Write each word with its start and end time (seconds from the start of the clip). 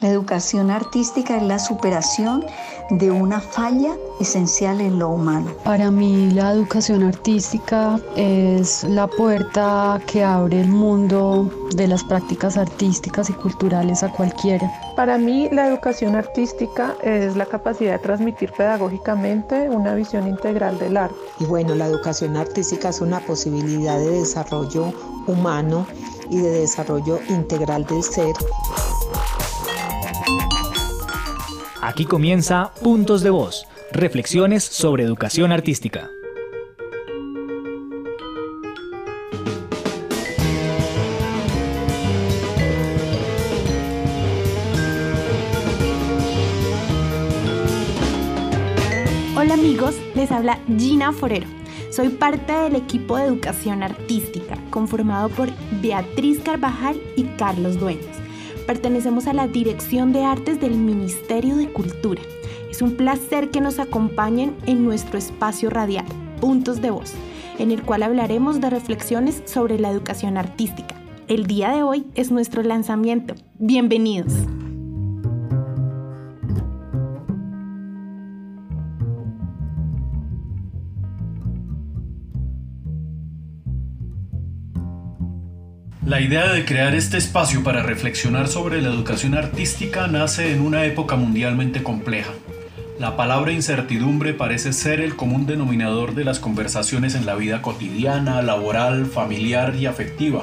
La 0.00 0.08
educación 0.08 0.70
artística 0.70 1.36
es 1.36 1.42
la 1.42 1.58
superación 1.58 2.46
de 2.88 3.10
una 3.10 3.38
falla 3.38 3.94
esencial 4.18 4.80
en 4.80 4.98
lo 4.98 5.10
humano. 5.10 5.50
Para 5.62 5.90
mí 5.90 6.30
la 6.30 6.52
educación 6.52 7.02
artística 7.02 8.00
es 8.16 8.82
la 8.84 9.06
puerta 9.06 10.00
que 10.06 10.24
abre 10.24 10.62
el 10.62 10.68
mundo 10.68 11.50
de 11.76 11.86
las 11.86 12.02
prácticas 12.02 12.56
artísticas 12.56 13.28
y 13.28 13.34
culturales 13.34 14.02
a 14.02 14.10
cualquiera. 14.10 14.72
Para 14.96 15.18
mí 15.18 15.50
la 15.52 15.68
educación 15.68 16.16
artística 16.16 16.96
es 17.02 17.36
la 17.36 17.44
capacidad 17.44 17.92
de 17.92 17.98
transmitir 17.98 18.52
pedagógicamente 18.52 19.68
una 19.68 19.94
visión 19.94 20.26
integral 20.26 20.78
del 20.78 20.96
arte. 20.96 21.16
Y 21.40 21.44
bueno, 21.44 21.74
la 21.74 21.86
educación 21.86 22.38
artística 22.38 22.88
es 22.88 23.02
una 23.02 23.20
posibilidad 23.20 23.98
de 23.98 24.20
desarrollo 24.20 24.94
humano 25.26 25.86
y 26.30 26.38
de 26.38 26.60
desarrollo 26.60 27.20
integral 27.28 27.84
del 27.84 28.02
ser. 28.02 28.34
Aquí 31.82 32.04
comienza 32.04 32.72
Puntos 32.82 33.22
de 33.22 33.30
Voz, 33.30 33.66
reflexiones 33.90 34.64
sobre 34.64 35.02
educación 35.02 35.50
artística. 35.50 36.10
Hola 49.34 49.54
amigos, 49.54 49.94
les 50.14 50.30
habla 50.30 50.58
Gina 50.78 51.12
Forero. 51.14 51.46
Soy 51.90 52.10
parte 52.10 52.52
del 52.52 52.76
equipo 52.76 53.16
de 53.16 53.24
educación 53.24 53.82
artística, 53.82 54.58
conformado 54.68 55.30
por 55.30 55.48
Beatriz 55.80 56.40
Carvajal 56.40 57.00
y 57.16 57.24
Carlos 57.38 57.80
Dueñas 57.80 58.20
Pertenecemos 58.70 59.26
a 59.26 59.32
la 59.32 59.48
Dirección 59.48 60.12
de 60.12 60.22
Artes 60.22 60.60
del 60.60 60.76
Ministerio 60.76 61.56
de 61.56 61.72
Cultura. 61.72 62.22
Es 62.70 62.82
un 62.82 62.96
placer 62.96 63.50
que 63.50 63.60
nos 63.60 63.80
acompañen 63.80 64.54
en 64.64 64.84
nuestro 64.84 65.18
espacio 65.18 65.70
radial, 65.70 66.06
Puntos 66.40 66.80
de 66.80 66.90
Voz, 66.90 67.14
en 67.58 67.72
el 67.72 67.82
cual 67.82 68.04
hablaremos 68.04 68.60
de 68.60 68.70
reflexiones 68.70 69.42
sobre 69.44 69.80
la 69.80 69.90
educación 69.90 70.36
artística. 70.36 70.94
El 71.26 71.48
día 71.48 71.70
de 71.70 71.82
hoy 71.82 72.06
es 72.14 72.30
nuestro 72.30 72.62
lanzamiento. 72.62 73.34
Bienvenidos. 73.58 74.34
La 86.06 86.18
idea 86.18 86.50
de 86.50 86.64
crear 86.64 86.94
este 86.94 87.18
espacio 87.18 87.62
para 87.62 87.82
reflexionar 87.82 88.48
sobre 88.48 88.80
la 88.80 88.88
educación 88.88 89.34
artística 89.34 90.06
nace 90.06 90.50
en 90.50 90.62
una 90.62 90.86
época 90.86 91.16
mundialmente 91.16 91.82
compleja. 91.82 92.32
La 92.98 93.18
palabra 93.18 93.52
incertidumbre 93.52 94.32
parece 94.32 94.72
ser 94.72 95.02
el 95.02 95.14
común 95.14 95.44
denominador 95.44 96.14
de 96.14 96.24
las 96.24 96.38
conversaciones 96.38 97.14
en 97.14 97.26
la 97.26 97.34
vida 97.34 97.60
cotidiana, 97.60 98.40
laboral, 98.40 99.04
familiar 99.04 99.76
y 99.76 99.84
afectiva. 99.84 100.42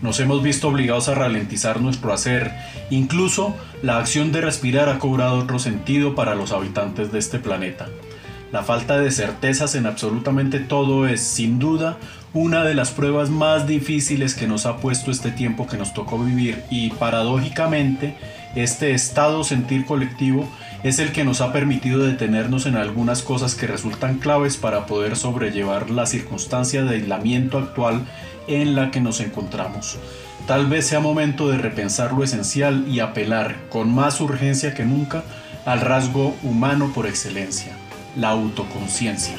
Nos 0.00 0.20
hemos 0.20 0.44
visto 0.44 0.68
obligados 0.68 1.08
a 1.08 1.16
ralentizar 1.16 1.80
nuestro 1.80 2.12
hacer, 2.12 2.52
incluso 2.90 3.56
la 3.82 3.98
acción 3.98 4.30
de 4.30 4.42
respirar 4.42 4.88
ha 4.88 5.00
cobrado 5.00 5.38
otro 5.38 5.58
sentido 5.58 6.14
para 6.14 6.36
los 6.36 6.52
habitantes 6.52 7.10
de 7.10 7.18
este 7.18 7.40
planeta. 7.40 7.88
La 8.54 8.62
falta 8.62 9.00
de 9.00 9.10
certezas 9.10 9.74
en 9.74 9.84
absolutamente 9.84 10.60
todo 10.60 11.08
es, 11.08 11.20
sin 11.20 11.58
duda, 11.58 11.96
una 12.32 12.62
de 12.62 12.74
las 12.74 12.92
pruebas 12.92 13.28
más 13.28 13.66
difíciles 13.66 14.36
que 14.36 14.46
nos 14.46 14.64
ha 14.64 14.76
puesto 14.76 15.10
este 15.10 15.32
tiempo 15.32 15.66
que 15.66 15.76
nos 15.76 15.92
tocó 15.92 16.20
vivir 16.20 16.62
y 16.70 16.90
paradójicamente 16.90 18.14
este 18.54 18.92
estado 18.92 19.42
sentir 19.42 19.84
colectivo 19.84 20.48
es 20.84 21.00
el 21.00 21.10
que 21.10 21.24
nos 21.24 21.40
ha 21.40 21.52
permitido 21.52 22.06
detenernos 22.06 22.66
en 22.66 22.76
algunas 22.76 23.22
cosas 23.22 23.56
que 23.56 23.66
resultan 23.66 24.18
claves 24.18 24.56
para 24.56 24.86
poder 24.86 25.16
sobrellevar 25.16 25.90
la 25.90 26.06
circunstancia 26.06 26.84
de 26.84 26.94
aislamiento 26.94 27.58
actual 27.58 28.02
en 28.46 28.76
la 28.76 28.92
que 28.92 29.00
nos 29.00 29.18
encontramos. 29.18 29.98
Tal 30.46 30.68
vez 30.68 30.86
sea 30.86 31.00
momento 31.00 31.48
de 31.48 31.58
repensar 31.58 32.12
lo 32.12 32.22
esencial 32.22 32.84
y 32.86 33.00
apelar 33.00 33.56
con 33.68 33.92
más 33.92 34.20
urgencia 34.20 34.74
que 34.74 34.84
nunca 34.84 35.24
al 35.64 35.80
rasgo 35.80 36.36
humano 36.44 36.92
por 36.94 37.06
excelencia, 37.06 37.72
la 38.16 38.30
autoconciencia. 38.30 39.36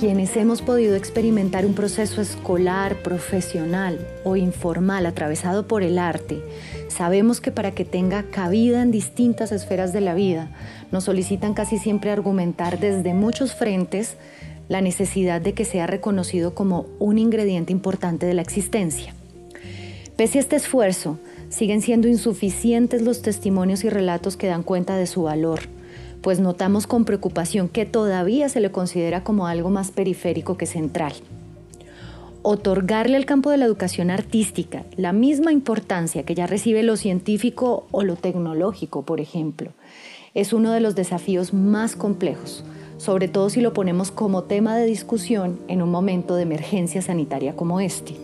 Quienes 0.00 0.34
hemos 0.36 0.62
podido 0.62 0.96
experimentar 0.96 1.66
un 1.66 1.74
proceso 1.74 2.22
escolar, 2.22 2.96
profesional 3.02 3.98
o 4.24 4.34
informal 4.34 5.04
atravesado 5.04 5.68
por 5.68 5.82
el 5.82 5.98
arte, 5.98 6.42
sabemos 7.00 7.40
que 7.40 7.50
para 7.50 7.70
que 7.70 7.86
tenga 7.86 8.24
cabida 8.24 8.82
en 8.82 8.90
distintas 8.90 9.52
esferas 9.52 9.94
de 9.94 10.02
la 10.02 10.12
vida, 10.12 10.50
nos 10.92 11.04
solicitan 11.04 11.54
casi 11.54 11.78
siempre 11.78 12.10
argumentar 12.10 12.78
desde 12.78 13.14
muchos 13.14 13.54
frentes 13.54 14.18
la 14.68 14.82
necesidad 14.82 15.40
de 15.40 15.54
que 15.54 15.64
sea 15.64 15.86
reconocido 15.86 16.54
como 16.54 16.84
un 16.98 17.16
ingrediente 17.16 17.72
importante 17.72 18.26
de 18.26 18.34
la 18.34 18.42
existencia. 18.42 19.14
Pese 20.18 20.36
a 20.36 20.40
este 20.42 20.56
esfuerzo, 20.56 21.18
siguen 21.48 21.80
siendo 21.80 22.06
insuficientes 22.06 23.00
los 23.00 23.22
testimonios 23.22 23.82
y 23.82 23.88
relatos 23.88 24.36
que 24.36 24.48
dan 24.48 24.62
cuenta 24.62 24.98
de 24.98 25.06
su 25.06 25.22
valor 25.22 25.60
pues 26.20 26.38
notamos 26.38 26.86
con 26.86 27.06
preocupación 27.06 27.70
que 27.70 27.86
todavía 27.86 28.50
se 28.50 28.60
le 28.60 28.70
considera 28.70 29.24
como 29.24 29.46
algo 29.46 29.70
más 29.70 29.90
periférico 29.90 30.58
que 30.58 30.66
central. 30.66 31.14
Otorgarle 32.42 33.18
al 33.18 33.26
campo 33.26 33.50
de 33.50 33.58
la 33.58 33.66
educación 33.66 34.10
artística 34.10 34.84
la 34.96 35.12
misma 35.12 35.52
importancia 35.52 36.22
que 36.22 36.34
ya 36.34 36.46
recibe 36.46 36.82
lo 36.82 36.96
científico 36.96 37.86
o 37.90 38.02
lo 38.02 38.16
tecnológico, 38.16 39.02
por 39.02 39.20
ejemplo, 39.20 39.72
es 40.32 40.54
uno 40.54 40.72
de 40.72 40.80
los 40.80 40.94
desafíos 40.94 41.52
más 41.52 41.96
complejos, 41.96 42.64
sobre 42.96 43.28
todo 43.28 43.50
si 43.50 43.60
lo 43.60 43.74
ponemos 43.74 44.10
como 44.10 44.44
tema 44.44 44.74
de 44.76 44.86
discusión 44.86 45.58
en 45.68 45.82
un 45.82 45.90
momento 45.90 46.34
de 46.34 46.44
emergencia 46.44 47.02
sanitaria 47.02 47.54
como 47.56 47.78
este. 47.78 48.16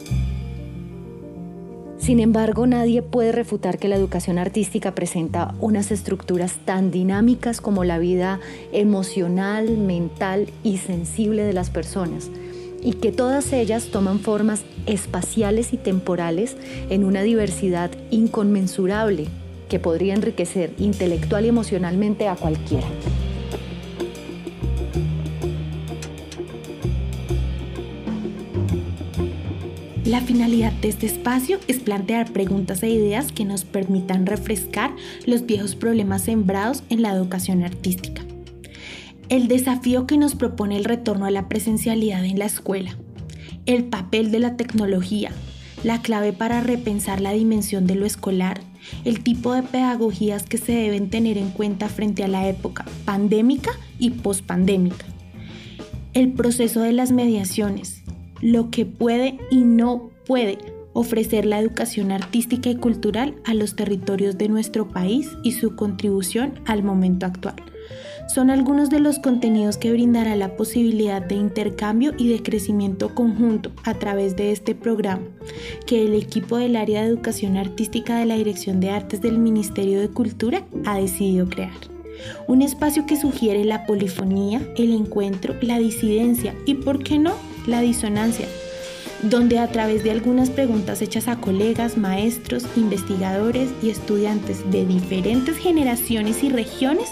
Sin 1.99 2.19
embargo, 2.21 2.67
nadie 2.67 3.03
puede 3.03 3.33
refutar 3.33 3.79
que 3.79 3.89
la 3.89 3.97
educación 3.97 4.39
artística 4.39 4.95
presenta 4.95 5.55
unas 5.61 5.91
estructuras 5.91 6.55
tan 6.65 6.91
dinámicas 6.91 7.61
como 7.61 7.85
la 7.85 7.99
vida 7.99 8.41
emocional, 8.73 9.77
mental 9.77 10.49
y 10.63 10.79
sensible 10.79 11.43
de 11.43 11.53
las 11.53 11.69
personas, 11.69 12.31
y 12.83 12.95
que 12.95 13.13
todas 13.13 13.53
ellas 13.53 13.87
toman 13.87 14.21
formas 14.21 14.63
espaciales 14.87 15.73
y 15.73 15.77
temporales 15.77 16.57
en 16.91 17.05
una 17.05 17.23
diversidad 17.23 17.91
inconmensurable 18.11 19.27
que 19.69 19.79
podría 19.79 20.15
enriquecer 20.15 20.73
intelectual 20.79 21.45
y 21.45 21.49
emocionalmente 21.49 22.29
a 22.29 22.37
cualquiera. 22.37 22.87
La 30.07 30.21
finalidad 30.21 30.73
de 30.73 30.89
este 30.89 31.07
espacio 31.07 31.59
es 31.67 31.81
plantear 31.81 32.33
preguntas 32.33 32.81
e 32.85 32.89
ideas 32.89 33.33
que 33.33 33.45
nos 33.45 33.65
permitan 33.65 34.25
refrescar 34.25 34.95
los 35.27 35.47
viejos 35.47 35.75
problemas 35.75 36.23
sembrados 36.23 36.85
en 36.91 37.03
la 37.03 37.13
educación 37.13 37.65
artística. 37.65 38.26
El 39.29 39.49
desafío 39.49 40.07
que 40.07 40.19
nos 40.19 40.37
propone 40.37 40.77
el 40.77 40.85
retorno 40.85 41.27
a 41.27 41.33
la 41.33 41.49
presencialidad 41.49 42.25
en 42.25 42.39
la 42.39 42.45
escuela, 42.45 42.97
el 43.67 43.85
papel 43.85 44.31
de 44.31 44.39
la 44.39 44.57
tecnología, 44.57 45.33
la 45.83 46.01
clave 46.01 46.33
para 46.33 46.61
repensar 46.61 47.21
la 47.21 47.33
dimensión 47.33 47.89
de 47.89 47.97
lo 47.97 48.07
escolar, 48.07 48.61
el 49.05 49.25
tipo 49.25 49.53
de 49.53 49.65
pedagogías 49.65 50.45
que 50.45 50.59
se 50.59 50.73
deben 50.73 51.11
tener 51.11 51.39
en 51.39 51.51
cuenta 51.51 51.89
frente 51.89 52.23
a 52.23 52.29
la 52.29 52.49
época 52.49 52.85
pandémica 53.05 53.73
y 53.99 54.11
pospandémica, 54.11 55.05
el 56.15 56.33
proceso 56.33 56.81
de 56.83 56.93
las 56.93 57.11
mediaciones, 57.11 58.05
lo 58.41 58.71
que 58.71 58.87
puede 58.87 59.41
y 59.51 59.65
no 59.65 60.11
puede 60.25 60.59
ofrecer 60.93 61.47
la 61.47 61.59
educación 61.59 62.13
artística 62.13 62.71
y 62.71 62.77
cultural 62.77 63.35
a 63.45 63.55
los 63.55 63.75
territorios 63.75 64.39
de 64.39 64.49
nuestro 64.49 64.89
país 64.89 65.31
y 65.43 65.53
su 65.53 65.75
contribución 65.75 66.61
al 66.65 66.85
momento 66.85 67.27
actual. 67.27 67.57
Son 68.27 68.51
algunos 68.51 68.91
de 68.91 68.99
los 68.99 69.19
contenidos 69.19 69.77
que 69.79 69.93
brindará 69.93 70.35
la 70.35 70.57
posibilidad 70.57 71.23
de 71.23 71.37
intercambio 71.37 72.13
y 72.19 72.29
de 72.29 72.43
crecimiento 72.43 73.15
conjunto 73.15 73.71
a 73.85 73.95
través 73.95 74.35
de 74.37 74.51
este 74.53 74.75
programa 74.75 75.23
que 75.87 76.05
el 76.05 76.15
equipo 76.15 76.57
del 76.57 76.77
área 76.77 77.03
de 77.03 77.09
educación 77.09 77.57
artística 77.57 78.19
de 78.19 78.27
la 78.27 78.35
Dirección 78.35 78.81
de 78.81 78.91
Artes 78.91 79.23
del 79.23 79.39
Ministerio 79.39 80.01
de 80.01 80.09
Cultura 80.09 80.65
ha 80.85 80.99
decidido 80.99 81.49
crear. 81.49 81.73
Un 82.49 82.63
espacio 82.63 83.07
que 83.07 83.17
sugiere 83.17 83.65
la 83.65 83.87
polifonía, 83.87 84.61
el 84.77 84.93
encuentro, 84.93 85.55
la 85.61 85.79
disidencia 85.79 86.55
y, 86.67 86.75
por 86.75 87.05
qué 87.05 87.19
no, 87.19 87.35
la 87.67 87.81
disonancia, 87.81 88.47
donde 89.23 89.59
a 89.59 89.69
través 89.69 90.03
de 90.03 90.11
algunas 90.11 90.51
preguntas 90.51 91.01
hechas 91.01 91.29
a 91.29 91.37
colegas, 91.37 91.97
maestros, 91.97 92.65
investigadores 92.77 93.71
y 93.83 93.91
estudiantes 93.91 94.69
de 94.71 94.85
diferentes 94.85 95.57
generaciones 95.57 96.43
y 96.43 96.49
regiones, 96.49 97.09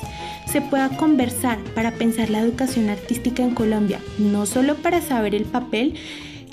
se 0.55 0.63
pueda 0.63 0.89
conversar 0.97 1.59
para 1.75 1.91
pensar 1.91 2.31
la 2.31 2.39
educación 2.39 2.89
artística 2.89 3.43
en 3.43 3.57
Colombia, 3.57 3.99
no 4.21 4.47
solo 4.47 4.77
para 4.77 5.01
saber 5.01 5.35
el 5.35 5.47
papel 5.47 5.95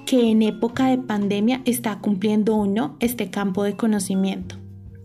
que 0.07 0.31
en 0.31 0.41
época 0.41 0.87
de 0.87 0.97
pandemia 0.97 1.61
está 1.65 1.99
cumpliendo 1.99 2.55
o 2.55 2.65
no 2.65 2.97
este 2.99 3.29
campo 3.29 3.61
de 3.63 3.75
conocimiento, 3.75 4.55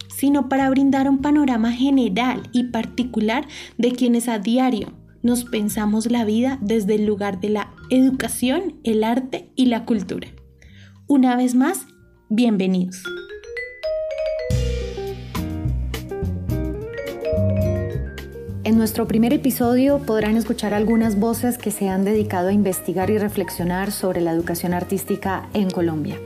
sino 0.09 0.49
para 0.49 0.71
brindar 0.71 1.11
un 1.11 1.19
panorama 1.19 1.73
general 1.73 2.49
y 2.53 2.71
particular 2.71 3.47
de 3.77 3.93
quienes 3.93 4.29
a 4.29 4.39
diario 4.39 4.95
nos 5.23 5.45
pensamos 5.45 6.11
la 6.11 6.25
vida 6.25 6.59
desde 6.63 6.95
el 6.95 7.05
lugar 7.05 7.39
de 7.39 7.51
la 7.51 7.75
educación, 7.91 8.77
el 8.83 9.05
arte 9.05 9.53
y 9.57 9.67
la 9.67 9.85
cultura. 9.85 10.29
Una 11.07 11.37
vez 11.37 11.55
más, 11.55 11.87
bienvenidos. 12.31 13.03
En 18.76 18.81
nuestro 18.81 19.08
primer 19.08 19.32
episodio 19.32 20.00
podrán 20.00 20.37
escuchar 20.37 20.75
algunas 20.75 21.19
voces 21.19 21.56
que 21.56 21.70
se 21.70 21.88
han 21.88 22.05
dedicado 22.05 22.49
a 22.49 22.52
investigar 22.52 23.08
y 23.08 23.17
reflexionar 23.17 23.90
sobre 23.90 24.20
la 24.20 24.32
educación 24.32 24.75
artística 24.75 25.49
en 25.55 25.70
Colombia. 25.70 26.19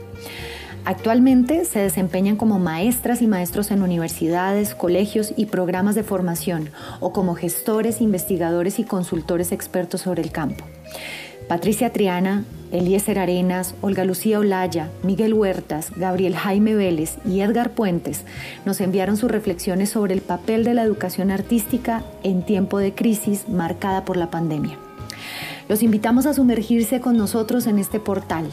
Actualmente 0.83 1.63
se 1.63 1.79
desempeñan 1.79 2.35
como 2.35 2.59
maestras 2.59 3.21
y 3.21 3.27
maestros 3.27 3.71
en 3.71 3.81
universidades, 3.81 4.75
colegios 4.75 5.33
y 5.37 5.45
programas 5.45 5.95
de 5.95 6.03
formación 6.03 6.71
o 6.99 7.13
como 7.13 7.35
gestores, 7.35 8.01
investigadores 8.01 8.79
y 8.79 8.83
consultores 8.83 9.53
expertos 9.53 10.01
sobre 10.01 10.21
el 10.21 10.33
campo. 10.33 10.65
Patricia 11.47 11.93
Triana, 11.93 12.43
Eliezer 12.71 13.19
Arenas, 13.19 13.75
Olga 13.81 14.05
Lucía 14.05 14.39
Olaya, 14.39 14.89
Miguel 15.03 15.33
Huertas, 15.33 15.91
Gabriel 15.95 16.35
Jaime 16.35 16.73
Vélez 16.73 17.17
y 17.25 17.41
Edgar 17.41 17.71
Puentes 17.71 18.23
nos 18.65 18.81
enviaron 18.81 19.17
sus 19.17 19.29
reflexiones 19.29 19.89
sobre 19.89 20.13
el 20.13 20.21
papel 20.21 20.63
de 20.63 20.73
la 20.73 20.83
educación 20.83 21.31
artística 21.31 22.03
en 22.23 22.43
tiempo 22.43 22.79
de 22.79 22.93
crisis 22.93 23.49
marcada 23.49 24.05
por 24.05 24.17
la 24.17 24.31
pandemia. 24.31 24.77
Los 25.69 25.83
invitamos 25.83 26.25
a 26.25 26.33
sumergirse 26.33 26.99
con 26.99 27.15
nosotros 27.15 27.65
en 27.65 27.79
este 27.79 27.99
portal, 27.99 28.49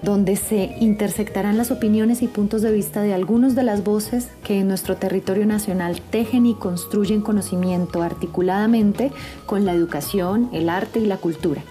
donde 0.00 0.36
se 0.36 0.74
intersectarán 0.80 1.58
las 1.58 1.70
opiniones 1.70 2.22
y 2.22 2.28
puntos 2.28 2.62
de 2.62 2.72
vista 2.72 3.02
de 3.02 3.12
algunas 3.12 3.54
de 3.54 3.62
las 3.62 3.84
voces 3.84 4.28
que 4.42 4.60
en 4.60 4.68
nuestro 4.68 4.96
territorio 4.96 5.44
nacional 5.44 6.00
tejen 6.00 6.46
y 6.46 6.54
construyen 6.54 7.20
conocimiento 7.20 8.02
articuladamente 8.02 9.12
con 9.44 9.66
la 9.66 9.72
educación, 9.72 10.48
el 10.52 10.70
arte 10.70 11.00
y 11.00 11.06
la 11.06 11.18
cultura. 11.18 11.62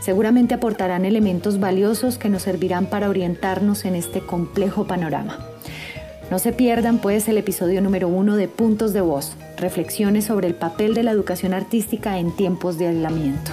Seguramente 0.00 0.54
aportarán 0.54 1.04
elementos 1.04 1.58
valiosos 1.58 2.18
que 2.18 2.28
nos 2.28 2.42
servirán 2.42 2.86
para 2.86 3.08
orientarnos 3.08 3.84
en 3.84 3.96
este 3.96 4.20
complejo 4.20 4.86
panorama. 4.86 5.38
No 6.30 6.38
se 6.38 6.52
pierdan 6.52 6.98
pues 6.98 7.28
el 7.28 7.38
episodio 7.38 7.80
número 7.80 8.06
uno 8.06 8.36
de 8.36 8.48
Puntos 8.48 8.92
de 8.92 9.00
Voz, 9.00 9.36
reflexiones 9.56 10.26
sobre 10.26 10.46
el 10.46 10.54
papel 10.54 10.94
de 10.94 11.02
la 11.02 11.10
educación 11.10 11.52
artística 11.52 12.18
en 12.18 12.30
tiempos 12.36 12.78
de 12.78 12.88
aislamiento. 12.88 13.50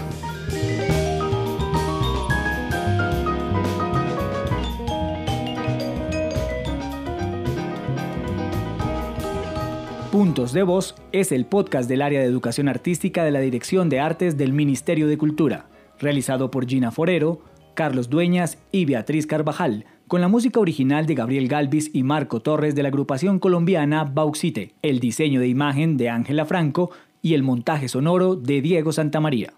Puntos 10.11 10.53
de 10.53 10.63
Voz 10.63 10.95
es 11.11 11.31
el 11.31 11.45
podcast 11.45 11.89
del 11.89 12.01
área 12.01 12.19
de 12.19 12.25
educación 12.27 12.69
artística 12.69 13.23
de 13.23 13.31
la 13.31 13.39
Dirección 13.39 13.89
de 13.89 13.99
Artes 13.99 14.37
del 14.37 14.53
Ministerio 14.53 15.07
de 15.07 15.17
Cultura 15.17 15.65
realizado 15.99 16.51
por 16.51 16.67
Gina 16.67 16.91
Forero, 16.91 17.41
Carlos 17.73 18.09
Dueñas 18.09 18.57
y 18.71 18.85
Beatriz 18.85 19.27
Carvajal, 19.27 19.85
con 20.07 20.21
la 20.21 20.27
música 20.27 20.59
original 20.59 21.05
de 21.05 21.15
Gabriel 21.15 21.47
Galvis 21.47 21.89
y 21.93 22.03
Marco 22.03 22.39
Torres 22.39 22.75
de 22.75 22.83
la 22.83 22.89
agrupación 22.89 23.39
colombiana 23.39 24.03
Bauxite, 24.03 24.73
el 24.81 24.99
diseño 24.99 25.39
de 25.39 25.47
imagen 25.47 25.97
de 25.97 26.09
Ángela 26.09 26.45
Franco 26.45 26.91
y 27.21 27.33
el 27.33 27.43
montaje 27.43 27.87
sonoro 27.87 28.35
de 28.35 28.61
Diego 28.61 28.91
Santamaría. 28.91 29.53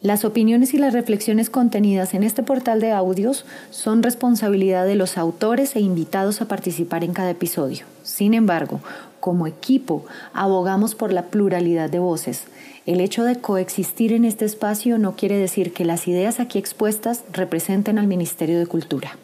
Las 0.00 0.24
opiniones 0.24 0.74
y 0.74 0.78
las 0.78 0.94
reflexiones 0.94 1.48
contenidas 1.48 2.14
en 2.14 2.24
este 2.24 2.42
portal 2.42 2.80
de 2.80 2.90
audios 2.90 3.44
son 3.70 4.02
responsabilidad 4.02 4.84
de 4.84 4.96
los 4.96 5.16
autores 5.16 5.76
e 5.76 5.80
invitados 5.80 6.40
a 6.40 6.48
participar 6.48 7.04
en 7.04 7.12
cada 7.12 7.30
episodio. 7.30 7.84
Sin 8.02 8.34
embargo, 8.34 8.80
como 9.22 9.46
equipo, 9.46 10.04
abogamos 10.34 10.96
por 10.96 11.12
la 11.12 11.26
pluralidad 11.26 11.88
de 11.88 12.00
voces. 12.00 12.42
El 12.86 13.00
hecho 13.00 13.22
de 13.22 13.36
coexistir 13.36 14.12
en 14.12 14.24
este 14.24 14.44
espacio 14.44 14.98
no 14.98 15.14
quiere 15.14 15.36
decir 15.36 15.72
que 15.72 15.84
las 15.84 16.08
ideas 16.08 16.40
aquí 16.40 16.58
expuestas 16.58 17.22
representen 17.32 18.00
al 18.00 18.08
Ministerio 18.08 18.58
de 18.58 18.66
Cultura. 18.66 19.16